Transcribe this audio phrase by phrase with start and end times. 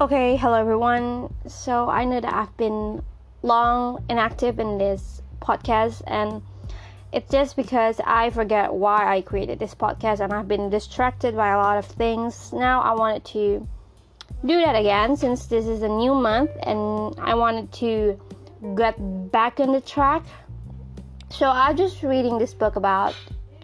[0.00, 1.34] Okay, hello everyone.
[1.48, 3.02] So I know that I've been
[3.42, 6.40] long inactive in this podcast, and
[7.12, 11.48] it's just because I forget why I created this podcast, and I've been distracted by
[11.48, 12.52] a lot of things.
[12.52, 13.66] Now I wanted to
[14.46, 18.20] do that again since this is a new month, and I wanted to
[18.76, 18.94] get
[19.32, 20.22] back on the track.
[21.28, 23.16] So I'm just reading this book about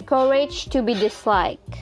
[0.05, 1.79] courage to be disliked.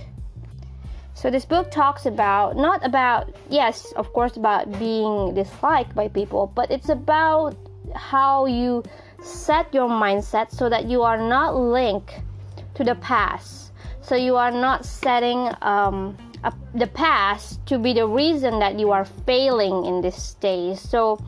[1.22, 6.50] So this book talks about not about yes, of course about being disliked by people,
[6.52, 7.54] but it's about
[7.94, 8.82] how you
[9.22, 12.20] set your mindset so that you are not linked
[12.74, 13.70] to the past.
[14.00, 18.90] So you are not setting um, a, the past to be the reason that you
[18.90, 20.76] are failing in this stage.
[20.78, 21.22] So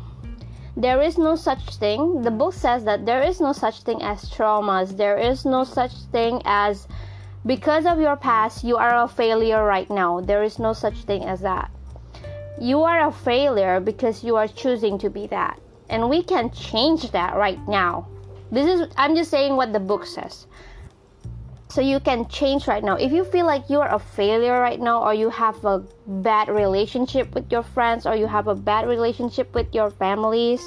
[0.77, 2.23] there is no such thing.
[2.23, 4.97] The book says that there is no such thing as traumas.
[4.97, 6.89] There is no such thing as
[7.47, 10.21] because of your past, you are a failure right now.
[10.21, 11.71] There is no such thing as that.
[12.61, 15.61] You are a failure because you are choosing to be that.
[15.91, 18.09] And we can change that right now.
[18.51, 20.47] This is, I'm just saying what the book says.
[21.69, 22.95] So you can change right now.
[22.95, 27.35] If you feel like you're a failure right now, or you have a bad relationship
[27.35, 30.63] with your friends, or you have a bad relationship with your families,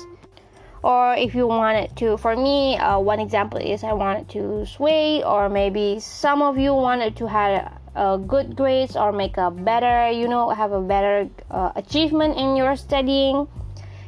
[0.87, 5.21] or if you wanted to for me uh, one example is i wanted to sway
[5.23, 10.09] or maybe some of you wanted to have uh, good grades or make a better
[10.11, 13.47] you know have a better uh, achievement in your studying.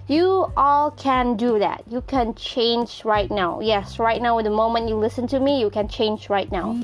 [0.07, 1.83] You all can do that.
[1.87, 3.59] You can change right now.
[3.61, 6.79] Yes right now the moment you listen to me you can change right now.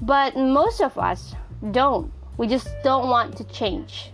[0.00, 1.34] But most of us
[1.70, 2.10] don't.
[2.38, 4.12] We just don't want to change.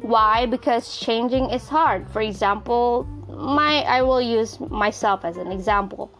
[0.00, 0.46] Why?
[0.46, 2.08] Because changing is hard.
[2.10, 3.06] For example
[3.42, 6.10] my I will use myself as an example.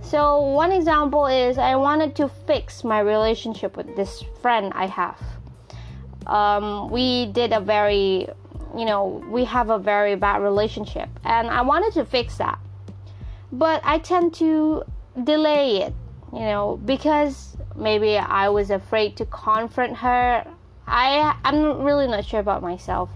[0.00, 5.20] So one example is I wanted to fix my relationship with this friend I have.
[6.26, 8.28] Um, we did a very,
[8.76, 12.58] you know, we have a very bad relationship, and I wanted to fix that,
[13.50, 14.84] but I tend to
[15.24, 15.94] delay it,
[16.32, 20.46] you know, because maybe I was afraid to confront her.
[20.86, 23.08] I I'm really not sure about myself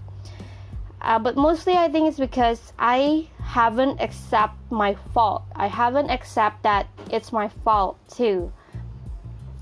[1.01, 5.43] uh, but mostly I think it's because I haven't accept my fault.
[5.55, 8.51] I haven't accept that it's my fault too.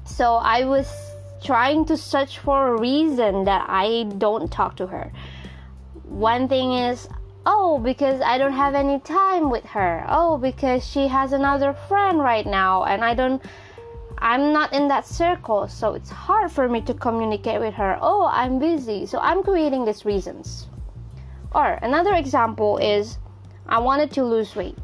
[0.06, 0.88] So I was
[1.44, 5.12] trying to search for a reason that I don't talk to her.
[6.04, 7.08] One thing is,
[7.46, 10.04] oh, because I don't have any time with her.
[10.10, 13.42] Oh, because she has another friend right now and I don't
[14.18, 18.00] I'm not in that circle, so it's hard for me to communicate with her.
[18.02, 19.06] Oh, I'm busy.
[19.06, 20.68] So I'm creating these reasons.
[21.54, 23.20] Or another example is
[23.68, 24.78] I wanted to lose weight.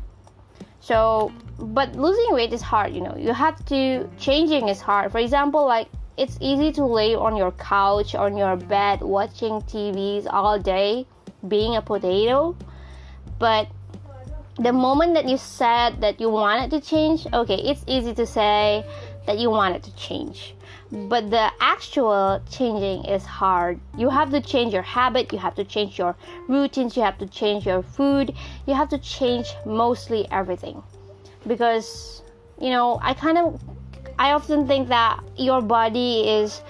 [0.79, 3.15] So, but losing weight is hard, you know.
[3.15, 5.11] You have to changing is hard.
[5.11, 5.87] For example, like
[6.17, 11.05] it's easy to lay on your couch on your bed watching TVs all day,
[11.47, 12.55] being a potato.
[13.39, 13.67] But
[14.61, 18.85] the moment that you said that you wanted to change, okay, it's easy to say
[19.25, 20.53] that you wanted to change.
[20.91, 23.79] But the actual changing is hard.
[23.97, 26.15] You have to change your habit you have to change your
[26.47, 28.33] routines you have to change your food
[28.67, 30.83] you have to change mostly everything.
[31.47, 32.21] Because
[32.59, 33.59] you know i kind of
[34.19, 36.61] i often think that your body is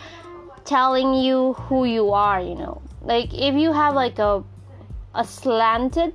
[0.63, 2.81] telling you who you are you know.
[3.01, 4.43] Like if you have like a
[5.13, 6.13] a slanted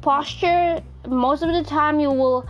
[0.00, 2.46] posture most of the time you will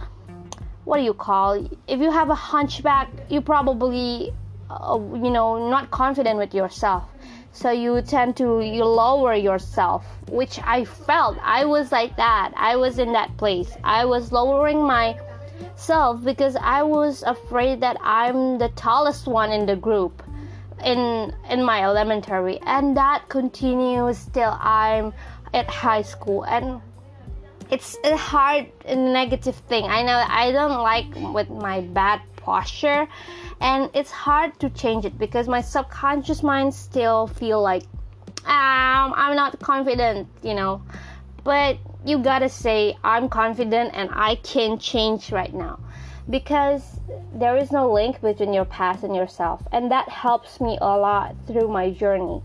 [0.84, 4.32] what do you call if you have a hunchback you probably
[4.70, 7.04] uh, you know not confident with yourself.
[7.52, 11.38] So you tend to you lower yourself which i felt.
[11.42, 12.52] I was like that.
[12.56, 13.76] I was in that place.
[13.82, 19.76] I was lowering myself because i was afraid that i'm the tallest one in the
[19.76, 20.22] group
[20.84, 22.58] in in my elementary.
[22.60, 25.12] And that continues till i'm
[25.54, 26.44] at high school.
[26.44, 26.80] And
[27.70, 29.84] it's a hard negative thing.
[29.84, 33.06] I know i don't like with my bad posture
[33.60, 37.82] and it's hard to change it because my subconscious mind still feel like
[38.44, 40.82] um, i'm not confident you know.
[41.44, 45.78] But you gotta say i'm confident and i can change right now
[46.30, 47.00] because
[47.34, 51.34] there is no link between your past and yourself and that helps me a lot
[51.46, 52.42] through my journey.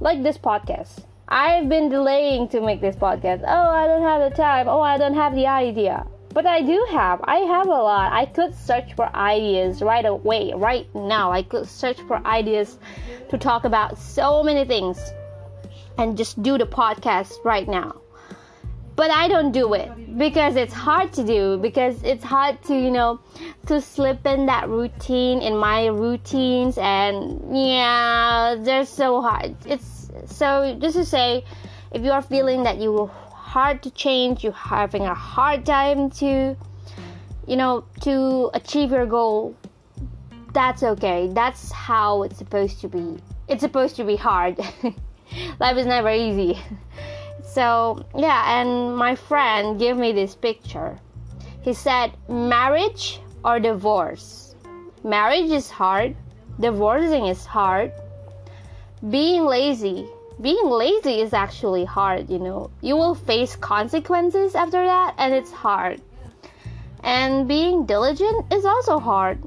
[0.00, 4.36] Like this podcast i've been delaying to make this podcast oh i don't have the
[4.36, 7.20] time oh i don't have the idea but I do have.
[7.24, 8.12] I have a lot.
[8.12, 11.32] I could search for ideas right away, right now.
[11.32, 12.78] I could search for ideas
[13.30, 15.00] to talk about so many things
[15.96, 18.02] and just do the podcast right now.
[18.94, 22.90] But I don't do it because it's hard to do because it's hard to, you
[22.90, 23.20] know,
[23.66, 29.56] to slip in that routine in my routines and yeah, they're so hard.
[29.66, 31.44] It's so just to say
[31.92, 36.10] if you are feeling that you are hard to change, you're having a hard time
[36.10, 36.56] to,
[37.46, 39.56] you know, to achieve your goal,
[40.52, 41.28] that's okay.
[41.32, 43.18] That's how it's supposed to be.
[43.48, 44.58] It's supposed to be hard.
[45.60, 46.58] Life is never easy.
[47.48, 50.98] So, yeah, and my friend gave me this picture.
[51.62, 54.54] He said, marriage or divorce?
[55.02, 56.14] Marriage is hard,
[56.60, 57.90] divorcing is hard.
[59.08, 60.08] Being lazy,
[60.40, 62.70] being lazy is actually hard, you know.
[62.80, 66.00] You will face consequences after that, and it's hard.
[67.04, 69.38] And being diligent is also hard,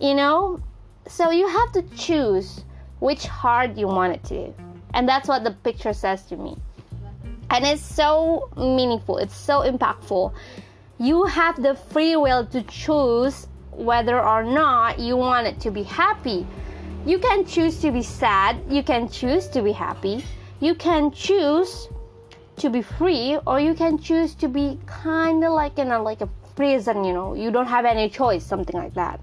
[0.00, 0.60] you know.
[1.06, 2.64] So you have to choose
[3.00, 4.52] which hard you want it to.
[4.92, 6.56] And that's what the picture says to me
[7.50, 10.32] and it's so meaningful it's so impactful
[10.98, 15.82] you have the free will to choose whether or not you want it to be
[15.82, 16.46] happy
[17.06, 20.24] you can choose to be sad you can choose to be happy
[20.60, 21.88] you can choose
[22.56, 26.20] to be free or you can choose to be kind of like in a like
[26.20, 29.20] a prison you know you don't have any choice something like that.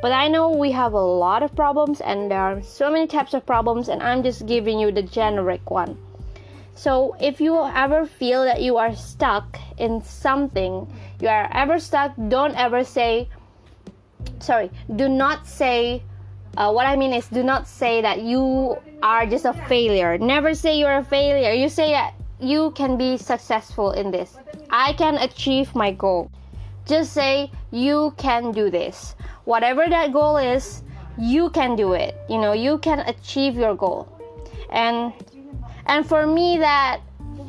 [0.00, 3.34] But i know we have a lot of problems and there are so many types
[3.34, 5.98] of problems and i'm just giving you the generic one.
[6.76, 12.12] So if you ever feel that you are stuck in something, you are ever stuck,
[12.28, 13.28] don't ever say,
[14.40, 16.02] sorry, do not say,
[16.56, 20.18] uh, what I mean is, do not say that you are just a failure.
[20.18, 21.52] Never say you're a failure.
[21.52, 24.36] You say that you can be successful in this.
[24.70, 26.30] I can achieve my goal.
[26.86, 29.16] Just say you can do this.
[29.44, 30.82] Whatever that goal is,
[31.18, 32.14] you can do it.
[32.28, 34.08] You know, you can achieve your goal.
[34.70, 35.12] And
[35.86, 37.00] and for me that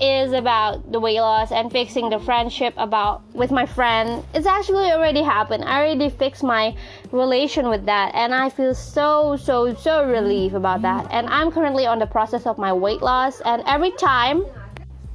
[0.02, 4.24] is about the weight loss and fixing the friendship about with my friend.
[4.34, 5.64] It's actually already happened.
[5.64, 6.76] I already fixed my
[7.12, 11.08] relation with that and i feel so so so relieved about that.
[11.12, 14.46] And i'm currently on the process of my weight loss and every time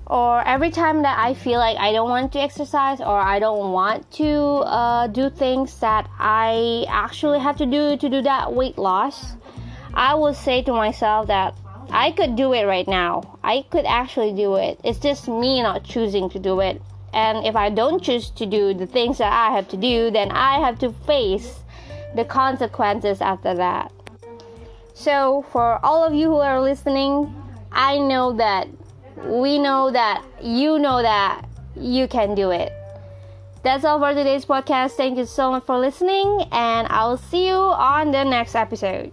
[0.06, 3.73] or every time that i feel like i don't want to exercise or i don't
[3.73, 4.28] want to
[4.66, 9.37] uh, do things that i actually have to do to do that weight loss
[9.94, 11.56] i will say to myself that
[11.92, 13.38] I could do it right now.
[13.42, 14.81] I could actually do it.
[14.84, 16.81] It's just me not choosing to do it.
[17.12, 20.31] And if I don't choose to do the things that I have to do, then
[20.31, 21.60] I have to face
[22.14, 23.92] the consequences after that.
[24.94, 27.34] So, for all of you who are listening,
[27.72, 28.69] I know that
[29.25, 31.44] we know that you know that
[31.76, 32.72] you can do it.
[33.62, 34.92] That's all for today's podcast.
[34.92, 39.12] Thank you so much for listening, and I'll see you on the next episode.